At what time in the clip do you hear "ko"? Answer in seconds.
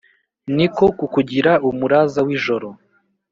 0.75-0.85